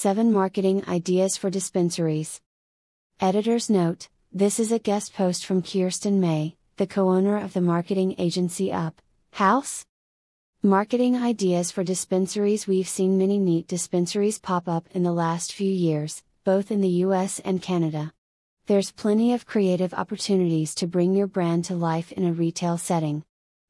[0.00, 2.40] 7 Marketing Ideas for Dispensaries.
[3.18, 7.60] Editor's note this is a guest post from Kirsten May, the co owner of the
[7.60, 9.84] marketing agency Up House.
[10.62, 15.72] Marketing ideas for dispensaries We've seen many neat dispensaries pop up in the last few
[15.72, 18.12] years, both in the US and Canada.
[18.66, 23.24] There's plenty of creative opportunities to bring your brand to life in a retail setting.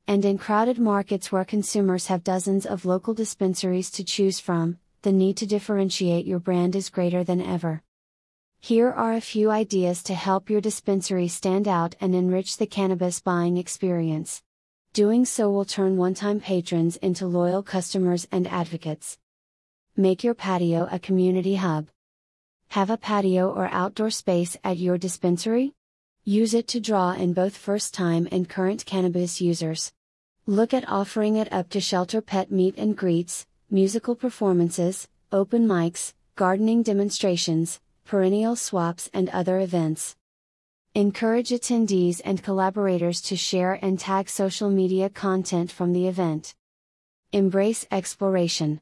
[0.07, 5.13] And in crowded markets where consumers have dozens of local dispensaries to choose from, the
[5.13, 7.83] need to differentiate your brand is greater than ever.
[8.61, 13.21] Here are a few ideas to help your dispensary stand out and enrich the cannabis
[13.21, 14.43] buying experience.
[14.93, 19.19] Doing so will turn one time patrons into loyal customers and advocates.
[19.97, 21.89] Make your patio a community hub.
[22.69, 25.75] Have a patio or outdoor space at your dispensary?
[26.25, 29.93] Use it to draw in both first time and current cannabis users.
[30.47, 36.15] Look at offering it up to shelter pet meet and greets, musical performances, open mics,
[36.37, 40.17] gardening demonstrations, perennial swaps, and other events.
[40.95, 46.55] Encourage attendees and collaborators to share and tag social media content from the event.
[47.31, 48.81] Embrace exploration.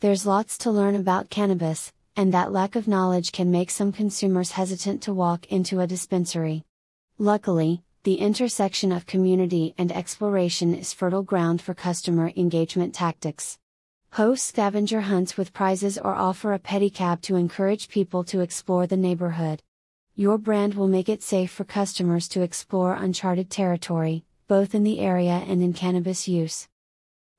[0.00, 4.50] There's lots to learn about cannabis, and that lack of knowledge can make some consumers
[4.50, 6.64] hesitant to walk into a dispensary.
[7.16, 13.56] Luckily, the intersection of community and exploration is fertile ground for customer engagement tactics.
[14.14, 18.96] Host scavenger hunts with prizes or offer a pedicab to encourage people to explore the
[18.96, 19.62] neighborhood.
[20.16, 24.98] Your brand will make it safe for customers to explore uncharted territory, both in the
[24.98, 26.66] area and in cannabis use.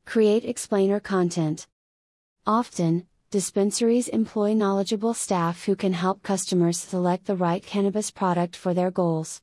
[0.06, 1.68] Create explainer content.
[2.48, 8.74] Often, dispensaries employ knowledgeable staff who can help customers select the right cannabis product for
[8.74, 9.42] their goals.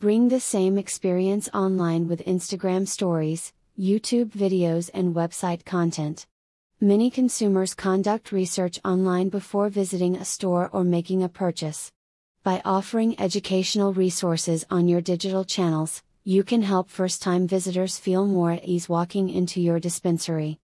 [0.00, 6.26] Bring the same experience online with Instagram stories, YouTube videos, and website content.
[6.84, 11.90] Many consumers conduct research online before visiting a store or making a purchase.
[12.42, 18.26] By offering educational resources on your digital channels, you can help first time visitors feel
[18.26, 20.58] more at ease walking into your dispensary.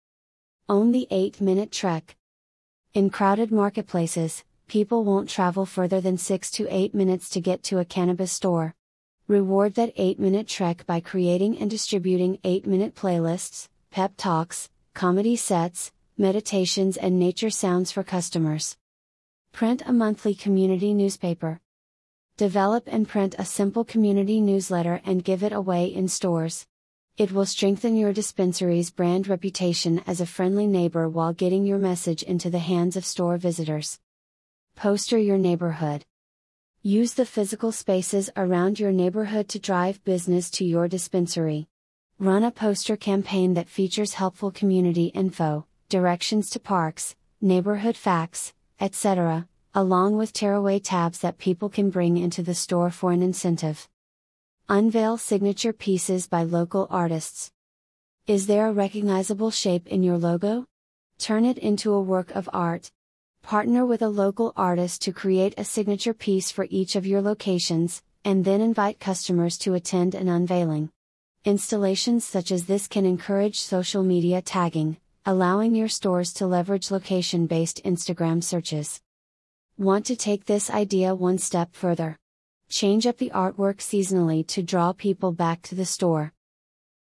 [0.67, 2.15] Own the 8 minute trek.
[2.95, 7.77] In crowded marketplaces, people won't travel further than 6 to 8 minutes to get to
[7.77, 8.73] a cannabis store.
[9.27, 15.35] Reward that 8 minute trek by creating and distributing 8 minute playlists, pep talks, comedy
[15.35, 18.77] sets, meditations, and nature sounds for customers.
[19.51, 21.61] Print a monthly community newspaper.
[22.37, 26.65] Develop and print a simple community newsletter and give it away in stores.
[27.17, 32.23] It will strengthen your dispensary's brand reputation as a friendly neighbor while getting your message
[32.23, 33.99] into the hands of store visitors.
[34.75, 36.05] Poster your neighborhood.
[36.81, 41.67] Use the physical spaces around your neighborhood to drive business to your dispensary.
[42.19, 49.47] Run a poster campaign that features helpful community info, directions to parks, neighborhood facts, etc.,
[49.73, 53.87] along with tearaway tabs that people can bring into the store for an incentive.
[54.69, 57.51] Unveil signature pieces by local artists.
[58.25, 60.65] Is there a recognizable shape in your logo?
[61.17, 62.91] Turn it into a work of art,
[63.47, 68.03] Partner with a local artist to create a signature piece for each of your locations,
[68.25, 70.89] and then invite customers to attend an unveiling.
[71.45, 74.97] Installations such as this can encourage social media tagging,
[75.27, 79.01] allowing your stores to leverage location based Instagram searches.
[79.77, 82.17] Want to take this idea one step further?
[82.69, 86.31] Change up the artwork seasonally to draw people back to the store.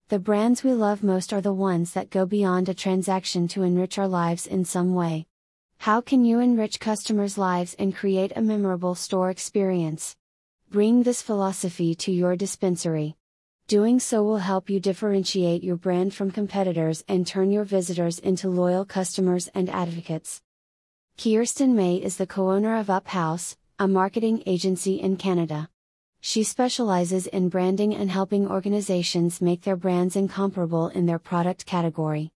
[0.09, 3.97] The brands we love most are the ones that go beyond a transaction to enrich
[3.97, 5.29] our lives in some way.
[5.79, 10.17] How can you enrich customers' lives and create a memorable store experience?
[10.69, 13.15] Bring this philosophy to your dispensary.
[13.69, 18.49] Doing so will help you differentiate your brand from competitors and turn your visitors into
[18.49, 20.41] loyal customers and advocates.
[21.19, 25.69] Kirsten May is the co owner of Up House, a marketing agency in Canada.
[26.21, 32.25] She specializes in branding and helping organizations make their brands incomparable in their product category.